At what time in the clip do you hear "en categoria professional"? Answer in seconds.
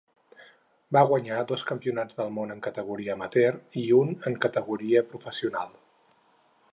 4.31-5.81